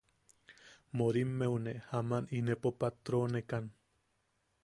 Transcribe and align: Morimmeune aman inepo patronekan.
Morimmeune 1.01 1.73
aman 1.99 2.25
inepo 2.39 2.69
patronekan. 2.79 3.71